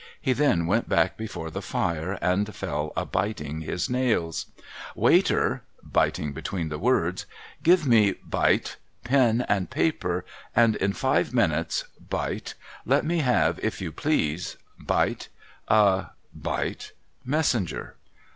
[0.19, 4.47] He then went back before the fire, and fell a biting his nails.'
[5.09, 5.61] Waiter!'
[5.99, 7.27] biting between the words,'
[7.71, 10.25] give me,' bite,' pen and paper;
[10.55, 12.55] and in five minutes,' bite,'
[12.93, 15.29] let me have, if you please,' bite,'
[15.67, 16.93] a,' bite,'
[17.37, 17.95] Messenger.'